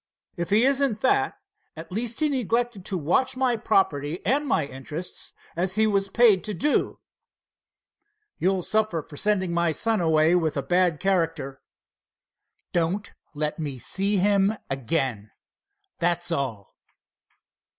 "If 0.35 0.49
he 0.49 0.63
isn't 0.63 1.01
that, 1.01 1.35
at 1.75 1.91
least 1.91 2.21
he 2.21 2.29
neglected 2.29 2.83
to 2.85 2.97
watch 2.97 3.37
my 3.37 3.55
property 3.55 4.19
and 4.25 4.47
my 4.47 4.65
interests 4.65 5.31
as 5.55 5.75
he 5.75 5.85
was 5.85 6.09
paid 6.09 6.43
to 6.45 6.55
do." 6.55 6.97
"You'll 8.39 8.63
suffer 8.63 9.03
for 9.03 9.15
sending 9.15 9.53
my 9.53 9.71
son 9.71 10.01
away 10.01 10.33
with 10.33 10.57
a 10.57 10.63
bad 10.63 10.99
character!" 10.99 11.61
"Don't 12.73 13.13
let 13.35 13.59
me 13.59 13.77
see 13.77 14.17
him 14.17 14.57
again, 14.71 15.29
that's 15.99 16.31
all." 16.31 16.73